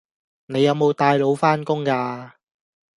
[0.47, 2.31] 你有冇帶腦返工㗎